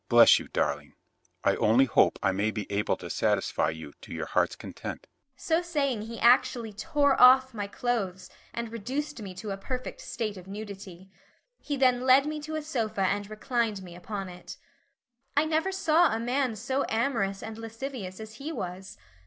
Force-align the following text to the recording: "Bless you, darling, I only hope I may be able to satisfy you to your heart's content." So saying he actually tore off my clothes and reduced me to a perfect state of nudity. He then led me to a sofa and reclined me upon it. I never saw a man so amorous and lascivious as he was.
"Bless 0.09 0.39
you, 0.39 0.47
darling, 0.47 0.95
I 1.43 1.55
only 1.57 1.85
hope 1.85 2.17
I 2.23 2.31
may 2.31 2.49
be 2.49 2.65
able 2.71 2.97
to 2.97 3.07
satisfy 3.07 3.69
you 3.69 3.93
to 4.01 4.11
your 4.11 4.25
heart's 4.25 4.55
content." 4.55 5.05
So 5.37 5.61
saying 5.61 6.01
he 6.01 6.19
actually 6.19 6.73
tore 6.73 7.21
off 7.21 7.53
my 7.53 7.67
clothes 7.67 8.27
and 8.51 8.71
reduced 8.71 9.21
me 9.21 9.35
to 9.35 9.51
a 9.51 9.57
perfect 9.57 10.01
state 10.01 10.37
of 10.37 10.47
nudity. 10.47 11.11
He 11.59 11.77
then 11.77 12.01
led 12.01 12.25
me 12.25 12.39
to 12.39 12.55
a 12.55 12.63
sofa 12.63 13.01
and 13.01 13.29
reclined 13.29 13.83
me 13.83 13.95
upon 13.95 14.27
it. 14.27 14.57
I 15.37 15.45
never 15.45 15.71
saw 15.71 16.07
a 16.11 16.19
man 16.19 16.55
so 16.55 16.83
amorous 16.89 17.43
and 17.43 17.59
lascivious 17.59 18.19
as 18.19 18.37
he 18.37 18.51
was. 18.51 18.97